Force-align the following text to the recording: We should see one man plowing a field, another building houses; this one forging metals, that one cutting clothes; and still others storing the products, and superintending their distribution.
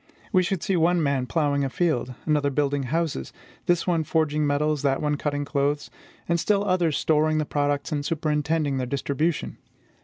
We 0.33 0.41
should 0.41 0.63
see 0.63 0.75
one 0.75 1.03
man 1.03 1.27
plowing 1.27 1.63
a 1.63 1.69
field, 1.69 2.15
another 2.25 2.49
building 2.49 2.81
houses; 2.89 3.31
this 3.67 3.85
one 3.85 4.03
forging 4.03 4.47
metals, 4.47 4.81
that 4.81 4.99
one 4.99 5.15
cutting 5.15 5.45
clothes; 5.45 5.91
and 6.27 6.39
still 6.39 6.65
others 6.65 6.97
storing 6.97 7.37
the 7.37 7.45
products, 7.45 7.91
and 7.91 8.03
superintending 8.03 8.77
their 8.77 8.87
distribution. 8.87 9.59